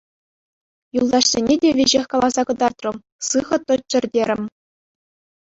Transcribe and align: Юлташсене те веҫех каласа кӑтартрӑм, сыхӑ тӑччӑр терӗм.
Юлташсене 0.99 1.55
те 1.65 1.69
веҫех 1.81 2.05
каласа 2.15 2.43
кӑтартрӑм, 2.51 2.97
сыхӑ 3.29 3.57
тӑччӑр 3.67 4.05
терӗм. 4.13 4.43